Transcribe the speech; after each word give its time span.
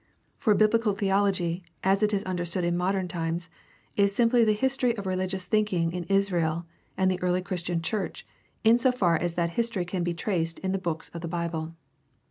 For 0.39 0.55
biblical 0.55 0.93
theology, 0.93 1.63
as 1.83 2.01
it 2.01 2.11
is 2.11 2.23
understood 2.23 2.63
in 2.63 2.75
modern 2.75 3.07
times, 3.07 3.51
is 3.95 4.15
simply 4.15 4.43
the 4.43 4.51
history 4.53 4.97
of 4.97 5.05
religious 5.05 5.45
thinking 5.45 5.91
in 5.93 6.05
Israel 6.05 6.65
and 6.97 7.11
the 7.11 7.21
early 7.21 7.43
Christian 7.43 7.83
church 7.83 8.25
in 8.63 8.79
so 8.79 8.91
far 8.91 9.15
as 9.15 9.33
that 9.35 9.51
history 9.51 9.85
can 9.85 10.03
be 10.03 10.15
traced 10.15 10.57
in 10.57 10.71
the 10.71 10.79
books 10.79 11.09
of 11.09 11.21
the 11.21 11.27
Bible. 11.27 11.75